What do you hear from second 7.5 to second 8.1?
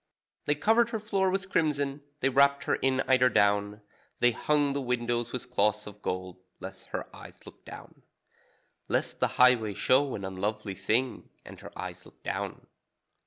down;